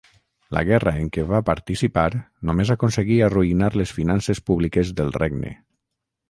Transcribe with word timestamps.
La 0.55 0.61
guerra 0.67 0.93
en 1.01 1.09
què 1.17 1.25
va 1.31 1.41
participar 1.49 2.05
només 2.51 2.71
aconseguí 2.77 3.19
arruïnar 3.27 3.69
les 3.83 3.93
finances 3.99 4.43
públiques 4.49 4.91
del 5.03 5.15
regne. 5.21 5.55